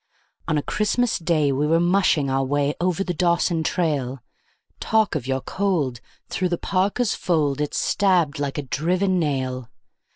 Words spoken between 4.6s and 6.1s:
Talk of your cold!